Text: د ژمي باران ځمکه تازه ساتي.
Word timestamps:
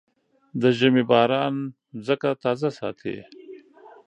د 0.61 0.63
ژمي 0.77 1.03
باران 1.11 1.55
ځمکه 2.05 2.29
تازه 2.43 2.69
ساتي. 2.79 3.15